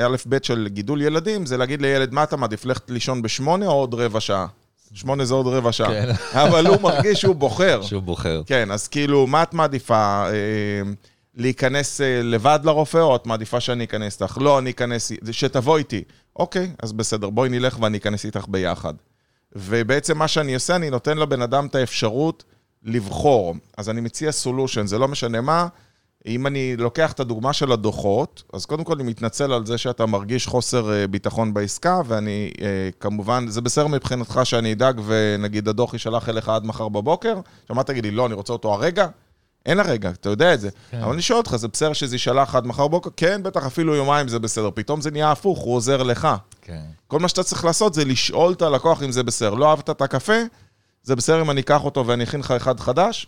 [0.00, 3.72] א' ב' של גידול ילדים, זה להגיד לילד, מה אתה מעדיף, ללכת לישון בשמונה או
[3.72, 4.46] עוד רבע שעה?
[4.94, 5.88] שמונה זה עוד רבע שעה.
[5.88, 6.10] כן.
[6.42, 7.82] אבל הוא מרגיש שהוא בוחר.
[7.82, 8.42] שהוא בוחר.
[8.46, 10.26] כן, אז כאילו, מה את מעדיפה?
[10.26, 10.32] אה,
[11.34, 14.38] להיכנס אה, לבד לרופא, או את מעדיפה שאני אכנס איתך?
[14.40, 16.02] לא, אני אכנס, שתבוא איתי.
[16.36, 18.94] אוקיי, אז בסדר, בואי נלך ואני אכנס איתך ביחד.
[19.54, 22.44] ובעצם מה שאני עושה, אני נותן לבן אדם את האפשרות
[22.82, 23.54] לבחור.
[23.78, 25.66] אז אני מציע סולושן, זה לא משנה מה.
[26.26, 30.06] אם אני לוקח את הדוגמה של הדוחות, אז קודם כל אני מתנצל על זה שאתה
[30.06, 35.92] מרגיש חוסר אה, ביטחון בעסקה, ואני אה, כמובן, זה בסדר מבחינתך שאני אדאג ונגיד הדוח
[35.92, 39.06] יישלח אליך עד מחר בבוקר, עכשיו מה תגיד לי, לא, אני רוצה אותו הרגע?
[39.66, 40.68] אין הרגע, אתה יודע את זה.
[40.90, 41.00] כן.
[41.02, 43.10] אבל אני שואל אותך, זה בסדר שזה יישלח עד מחר בבוקר?
[43.16, 44.70] כן, בטח אפילו יומיים זה בסדר.
[44.74, 46.28] פתאום זה נהיה הפוך, הוא עוזר לך.
[46.62, 46.80] כן.
[47.06, 49.54] כל מה שאתה צריך לעשות זה לשאול את הלקוח אם זה בסדר.
[49.54, 50.32] לא אהבת את הקפה?
[51.02, 53.26] זה בסדר אם אני אקח אותו ואני אכין לך אחד חדש?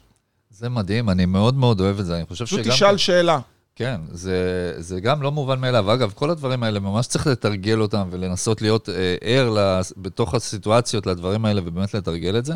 [0.51, 2.17] זה מדהים, אני מאוד מאוד אוהב את זה.
[2.17, 2.73] אני חושב פשוט שגם...
[2.73, 3.39] תשאל שאלה.
[3.77, 4.37] כן, זה,
[4.79, 5.93] זה גם לא מובן מאליו.
[5.95, 11.07] אגב, כל הדברים האלה, ממש צריך לתרגל אותם ולנסות להיות אה, ער לס- בתוך הסיטואציות
[11.07, 12.55] לדברים האלה ובאמת לתרגל את זה.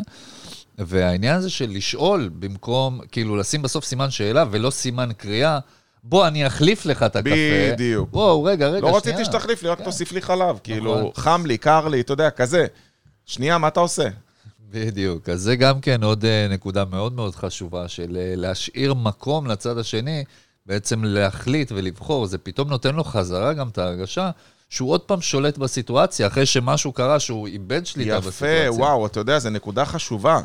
[0.87, 5.59] והעניין הזה של לשאול במקום, כאילו, לשים בסוף סימן שאלה ולא סימן קריאה,
[6.03, 7.35] בוא, אני אחליף לך את הקפה.
[7.73, 8.09] בדיוק.
[8.13, 9.17] וואו, רגע, רגע, לא שנייה.
[9.17, 9.83] רציתי שתחליף לי, רק כן.
[9.83, 10.59] תוסיף לי חלב.
[10.63, 11.11] כאילו, נכון.
[11.15, 12.65] חם לי, קר לי, אתה יודע, כזה.
[13.25, 14.07] שנייה, מה אתה עושה?
[14.69, 15.29] בדיוק.
[15.29, 19.77] אז זה גם כן עוד אה, נקודה מאוד מאוד חשובה, של אה, להשאיר מקום לצד
[19.77, 20.23] השני,
[20.65, 22.25] בעצם להחליט ולבחור.
[22.25, 24.31] זה פתאום נותן לו חזרה גם את ההרגשה
[24.69, 28.65] שהוא עוד פעם שולט בסיטואציה, אחרי שמשהו קרה, שהוא איבד שליטה בסיטואציה.
[28.65, 30.41] יפה, וואו, אתה יודע, זו נקודה חשובה.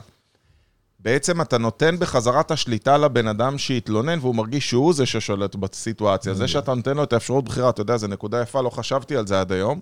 [1.07, 6.35] בעצם אתה נותן בחזרה את השליטה לבן אדם שהתלונן, והוא מרגיש שהוא זה ששולט בסיטואציה.
[6.35, 9.27] זה שאתה נותן לו את האפשרות בחירה, אתה יודע, זו נקודה יפה, לא חשבתי על
[9.27, 9.81] זה עד היום.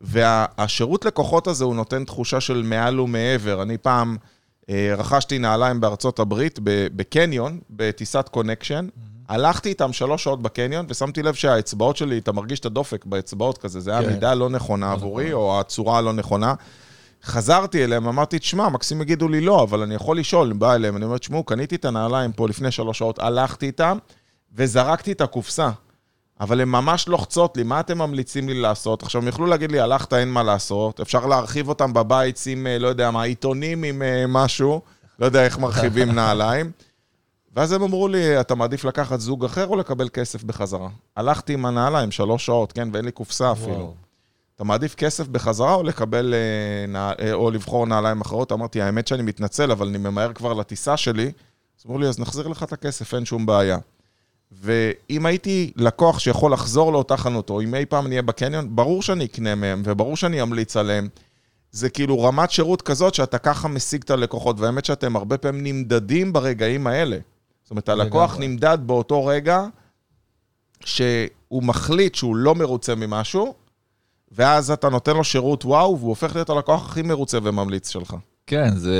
[0.00, 3.62] והשירות לקוחות הזה, הוא נותן תחושה של מעל ומעבר.
[3.62, 4.16] אני פעם
[4.70, 6.58] אה, רכשתי נעליים בארצות הברית,
[6.96, 8.88] בקניון, בטיסת קונקשן.
[9.28, 13.80] הלכתי איתם שלוש שעות בקניון, ושמתי לב שהאצבעות שלי, אתה מרגיש את הדופק באצבעות כזה,
[13.80, 14.12] זה היה כן.
[14.12, 16.54] מידה לא נכונה עבורי, או הצורה הלא נכונה.
[17.24, 20.96] חזרתי אליהם, אמרתי, תשמע, מקסים יגידו לי לא, אבל אני יכול לשאול, אני בא אליהם,
[20.96, 23.98] אני אומר, תשמעו, קניתי את הנעליים פה לפני שלוש שעות, הלכתי איתם,
[24.54, 25.70] וזרקתי את הקופסה.
[26.40, 29.02] אבל הן ממש לוחצות לי, מה אתם ממליצים לי לעשות?
[29.02, 32.78] עכשיו, הם יכלו להגיד לי, הלכת, אין מה לעשות, אפשר להרחיב אותם בבית, שים, אה,
[32.78, 34.80] לא יודע מה, עיתונים עם אה, משהו,
[35.18, 36.70] לא יודע איך מרחיבים נעליים.
[37.56, 40.88] ואז הם אמרו לי, אתה מעדיף לקחת זוג אחר או לקבל כסף בחזרה?
[41.16, 43.74] הלכתי עם הנעליים שלוש שעות, כן, ואין לי קופסה אפילו.
[43.74, 43.94] וואו.
[44.62, 47.12] אתה מעדיף כסף בחזרה או לקבל, אה.
[47.20, 48.52] אה, או לבחור נעליים אחרות?
[48.52, 51.24] אמרתי, האמת שאני מתנצל, אבל אני ממהר כבר לטיסה שלי.
[51.24, 53.78] אז אמרו לי, אז נחזיר לך את הכסף, אין שום בעיה.
[54.52, 59.24] ואם הייתי לקוח שיכול לחזור לאותה חנות, או אם אי פעם נהיה בקניון, ברור שאני
[59.24, 61.08] אקנה מהם, וברור שאני אמליץ עליהם.
[61.70, 66.32] זה כאילו רמת שירות כזאת שאתה ככה משיג את הלקוחות, והאמת שאתם הרבה פעמים נמדדים
[66.32, 67.18] ברגעים האלה.
[67.62, 68.48] זאת אומרת, הלקוח לגמרי.
[68.48, 69.66] נמדד באותו רגע
[70.84, 73.61] שהוא מחליט שהוא לא מרוצה ממשהו,
[74.34, 78.14] ואז אתה נותן לו שירות וואו, והוא הופך להיות הלקוח הכי מרוצה וממליץ שלך.
[78.46, 78.96] כן, זה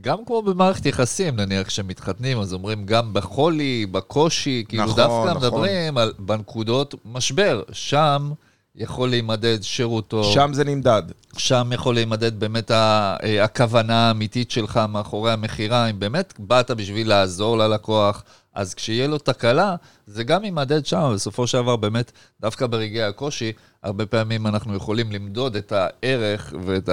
[0.00, 5.36] גם כמו במערכת יחסים, נניח כשמתחתנים, אז אומרים גם בחולי, בקושי, כאילו נכון, דווקא נכון.
[5.36, 7.62] מדברים על בנקודות משבר.
[7.72, 8.30] שם
[8.76, 11.02] יכול להימדד שירותו, שם, שם זה נמדד.
[11.36, 17.08] שם יכול להימדד באמת ה- אה, הכוונה האמיתית שלך מאחורי המכירה, אם באמת באת בשביל
[17.08, 18.22] לעזור ללקוח,
[18.54, 23.52] אז כשיהיה לו תקלה, זה גם יימדד שם, בסופו של דבר באמת, דווקא ברגעי הקושי,
[23.82, 26.88] הרבה פעמים אנחנו יכולים למדוד את הערך ואת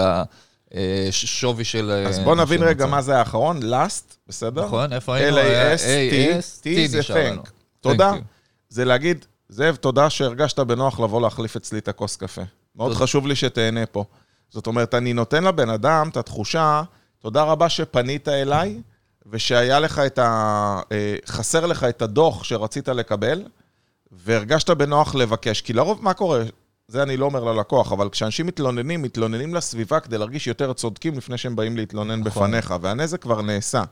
[0.71, 1.91] השווי של...
[2.07, 2.85] אז אה, בוא נבין של רגע.
[2.85, 4.65] מה זה האחרון, last, בסדר?
[4.65, 5.37] נכון, איפה היינו?
[5.37, 7.49] L-A-S-T, T זה thank.
[7.81, 8.13] תודה.
[8.69, 12.41] זה להגיד, זאב, תודה שהרגשת בנוח לבוא להחליף אצלי את הכוס קפה.
[12.75, 12.93] מאוד.
[12.93, 14.03] חשוב לי שתהנה פה.
[14.49, 16.81] זאת אומרת, אני נותן לבן אדם את התחושה,
[17.19, 18.81] תודה רבה שפנית אליי,
[19.29, 20.81] ושהיה לך את ה...
[20.91, 23.43] אה, חסר לך את הדוח שרצית לקבל,
[24.11, 25.61] והרגשת בנוח לבקש.
[25.61, 26.43] כי לרוב, מה קורה?
[26.87, 31.37] זה אני לא אומר ללקוח, אבל כשאנשים מתלוננים, מתלוננים לסביבה כדי להרגיש יותר צודקים לפני
[31.37, 32.51] שהם באים להתלונן נכון.
[32.51, 33.83] בפניך, והנזק כבר נעשה.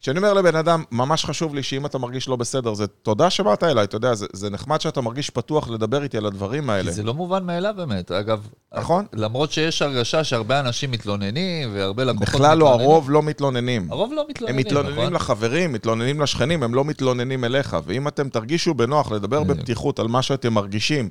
[0.00, 3.62] כשאני אומר לבן אדם, ממש חשוב לי שאם אתה מרגיש לא בסדר, זה תודה שבאת
[3.64, 6.90] אליי, אתה יודע, זה, זה נחמד שאתה מרגיש פתוח לדבר איתי על הדברים האלה.
[6.90, 8.10] זה לא מובן מאליו באמת.
[8.10, 9.06] אגב, נכון.
[9.12, 12.90] למרות שיש הרגשה שהרבה אנשים מתלוננים, והרבה לקוחות בכלל לא, מתלוננים.
[12.90, 13.86] הרוב לא מתלוננים.
[13.90, 15.12] הרוב לא הם מתלוננים, מתלוננים נכון?
[15.12, 17.76] לחברים, מתלוננים לשכנים, הם לא מתלוננים אליך.
[17.84, 19.42] ואם אתם תרגישו בנוח לדבר.
[19.44, 21.10] בפתיחות על מה שאתם מרגישים,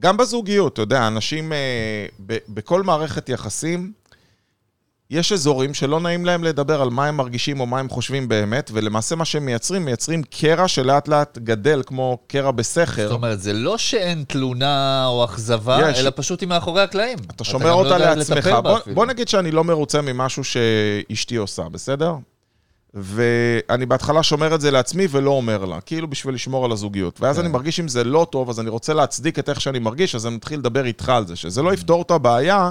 [0.00, 3.92] גם בזוגיות, אתה יודע, אנשים אה, ב- בכל מערכת יחסים,
[5.10, 8.70] יש אזורים שלא נעים להם לדבר על מה הם מרגישים או מה הם חושבים באמת,
[8.74, 13.08] ולמעשה מה שהם מייצרים, מייצרים קרע שלאט לאט גדל כמו קרע בסכר.
[13.08, 15.98] זאת אומרת, זה לא שאין תלונה או אכזבה, יש.
[15.98, 17.18] אלא פשוט היא מאחורי הקלעים.
[17.36, 18.50] אתה שומר לא אותה יודע לעצמך.
[18.62, 18.78] בוא.
[18.94, 22.14] בוא נגיד שאני לא מרוצה ממשהו שאשתי עושה, בסדר?
[22.94, 27.20] ואני בהתחלה שומר את זה לעצמי ולא אומר לה, כאילו בשביל לשמור על הזוגיות.
[27.20, 27.42] ואז כן.
[27.42, 30.26] אני מרגיש אם זה לא טוב, אז אני רוצה להצדיק את איך שאני מרגיש, אז
[30.26, 31.36] אני מתחיל לדבר איתך על זה.
[31.36, 32.70] שזה לא יפתור את הבעיה,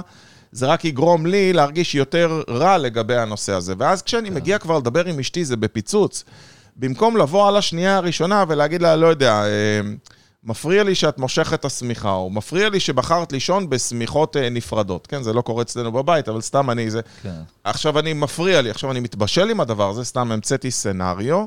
[0.52, 3.74] זה רק יגרום לי להרגיש יותר רע לגבי הנושא הזה.
[3.78, 6.24] ואז כשאני מגיע כבר לדבר עם אשתי, זה בפיצוץ.
[6.76, 9.80] במקום לבוא על השנייה הראשונה ולהגיד לה, לא יודע, אה,
[10.44, 15.06] מפריע לי שאת מושכת את השמיכה, או מפריע לי שבחרת לישון בשמיכות אה, נפרדות.
[15.06, 17.00] כן, זה לא קורה אצלנו בבית, אבל סתם אני זה...
[17.22, 17.40] כן.
[17.64, 21.44] עכשיו אני מפריע לי, עכשיו אני מתבשל עם הדבר הזה, סתם המצאתי סצנריו,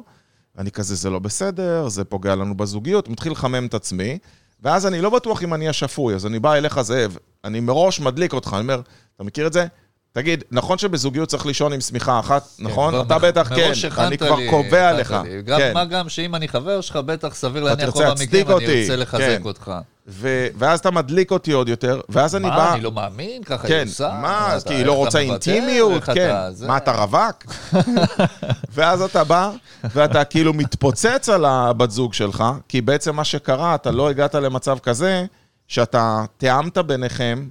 [0.57, 4.17] אני כזה, זה לא בסדר, זה פוגע לנו בזוגיות, מתחיל לחמם את עצמי,
[4.61, 8.33] ואז אני לא בטוח אם אני השפוי, אז אני בא אליך, זאב, אני מראש מדליק
[8.33, 8.81] אותך, אני אומר,
[9.15, 9.65] אתה מכיר את זה?
[10.13, 12.93] תגיד, נכון שבזוגיות צריך לישון עם שמיכה אחת, נכון?
[12.93, 15.15] כבר אתה מח- בטח כן, אני כבר לי, קובע לך.
[15.23, 15.41] לי.
[15.41, 15.73] גם, כן.
[15.73, 19.41] מה גם שאם אני חבר שלך, בטח סביר להניח להצדיק המקרים, אני ארצה לחזק כן.
[19.45, 19.71] אותך.
[20.07, 22.55] ו- ואז אתה מדליק אותי עוד יותר, ואז אני בא...
[22.55, 23.43] מה, אני לא מאמין?
[23.43, 24.17] ככה היא כן, עושה?
[24.21, 25.19] מה, אז אתה- כי היא לא רוצה?
[25.19, 26.35] אינטימיות, כן.
[26.51, 27.43] זה- מה, אתה רווק?
[28.73, 29.51] ואז אתה בא,
[29.83, 34.79] ואתה כאילו מתפוצץ על הבת זוג שלך, כי בעצם מה שקרה, אתה לא הגעת למצב
[34.79, 35.25] כזה,
[35.67, 37.47] שאתה תיאמת ביניכם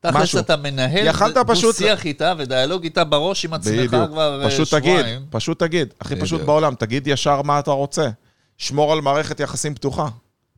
[0.00, 0.36] תכלס.
[0.36, 1.12] אתה מנהל
[1.46, 4.08] פשוט- דו-שיח איתה ודיאלוג איתה בראש עם עצמך בדיוק.
[4.10, 5.20] כבר אה, פשוט תגיד, שבועיים.
[5.30, 6.40] פשוט תגיד, הכי פשוט.
[6.40, 8.08] בעולם, תגיד ישר מה אתה רוצה.
[8.58, 10.08] שמור על מערכת יחסים פתוחה.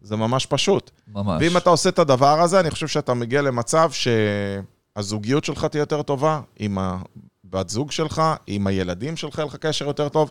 [0.07, 0.91] זה ממש פשוט.
[1.09, 1.43] ממש.
[1.43, 6.03] ואם אתה עושה את הדבר הזה, אני חושב שאתה מגיע למצב שהזוגיות שלך תהיה יותר
[6.03, 6.99] טובה, עם ה...
[7.45, 10.31] בת זוג שלך, עם הילדים שלך, יהיה לך קשר יותר טוב,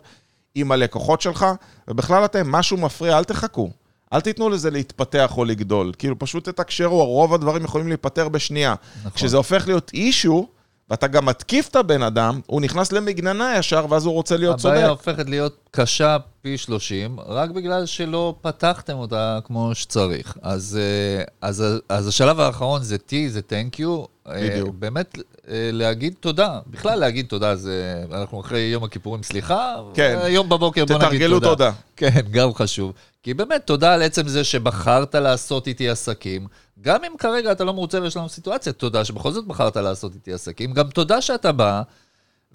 [0.54, 1.46] עם הלקוחות שלך,
[1.88, 3.70] ובכלל אתם, משהו מפריע, אל תחכו.
[4.12, 5.92] אל תיתנו לזה להתפתח או לגדול.
[5.98, 8.74] כאילו, פשוט תתקשרו, רוב הדברים יכולים להיפתר בשנייה.
[8.98, 9.10] נכון.
[9.10, 10.48] כשזה הופך להיות אישו,
[10.90, 14.74] ואתה גם מתקיף את הבן אדם, הוא נכנס למגננה ישר, ואז הוא רוצה להיות צודק.
[14.74, 20.36] הבעיה הופכת להיות קשה פי 30, רק בגלל שלא פתחתם אותה כמו שצריך.
[20.42, 24.06] אז, אה, אז, אז השלב האחרון זה T, זה Thank you.
[24.28, 24.74] בדיוק.
[24.78, 25.18] באמת
[25.48, 26.58] אה, להגיד תודה.
[26.66, 30.18] בכלל להגיד תודה זה, אנחנו אחרי יום הכיפורים, סליחה, כן.
[30.22, 31.50] היום בבוקר בוא נגיד תתרגלו תודה.
[31.50, 31.72] תודה.
[31.96, 32.92] כן, גם חשוב.
[33.26, 36.46] כי באמת, תודה על עצם זה שבחרת לעשות איתי עסקים.
[36.80, 40.32] גם אם כרגע אתה לא מרוצה ויש לנו סיטואציה, תודה שבכל זאת בחרת לעשות איתי
[40.32, 40.72] עסקים.
[40.72, 41.82] גם תודה שאתה בא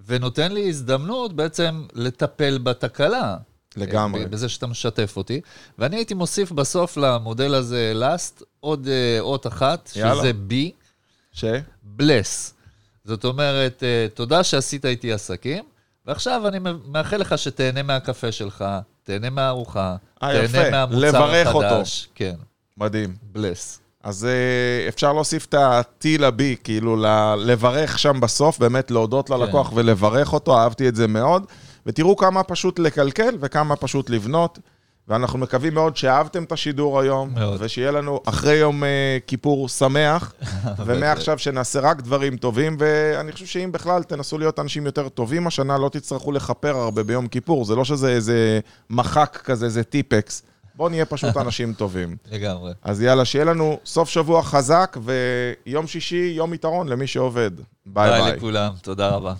[0.05, 3.38] ונותן לי הזדמנות בעצם לטפל בתקלה.
[3.77, 4.25] לגמרי.
[4.25, 5.41] בזה שאתה משתף אותי.
[5.77, 10.15] ואני הייתי מוסיף בסוף למודל הזה last עוד אה, אות אחת, יאללה.
[10.15, 10.53] שזה B,
[11.31, 11.45] ש?
[11.99, 12.53] bless.
[13.05, 15.63] זאת אומרת, אה, תודה שעשית איתי עסקים,
[16.05, 18.65] ועכשיו אני מאחל לך שתהנה מהקפה שלך,
[19.04, 20.72] תהנה מהארוחה, אה, תהנה יפה.
[20.72, 22.10] מהמוצר לברך החדש.
[22.16, 22.34] כן,
[22.78, 23.16] מדהים.
[23.36, 23.80] bless.
[24.04, 29.70] אז אה, אפשר להוסיף את ה-T ל-B, כאילו ל- לברך שם בסוף, באמת להודות ללקוח
[29.70, 29.76] כן.
[29.78, 31.46] ולברך אותו, אהבתי את זה מאוד.
[31.86, 34.60] ותראו כמה פשוט לקלקל וכמה פשוט לבנות.
[35.12, 37.58] ואנחנו מקווים מאוד שאהבתם את השידור היום, מאוד.
[37.63, 40.34] ושיהיה לנו אחרי יום אה, כיפור שמח,
[40.86, 45.78] ומעכשיו שנעשה רק דברים טובים, ואני חושב שאם בכלל תנסו להיות אנשים יותר טובים השנה,
[45.78, 50.43] לא תצטרכו לכפר הרבה ביום כיפור, זה לא שזה איזה מחק כזה, זה טיפקס.
[50.76, 52.15] בואו נהיה פשוט אנשים טובים.
[52.32, 52.74] לגמרי.
[52.84, 57.52] אז יאללה, שיהיה לנו סוף שבוע חזק, ויום שישי, יום יתרון למי שעובד.
[57.86, 58.21] ביי ביי.
[58.21, 59.34] ביי לכולם, תודה רבה.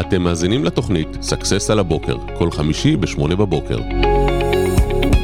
[0.00, 4.09] אתם מאזינים לתוכנית סאקסס על הבוקר, כל חמישי ב-8 בבוקר.